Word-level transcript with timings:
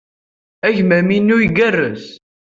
Agmam-inu 0.67 1.35
igerrez. 1.47 2.05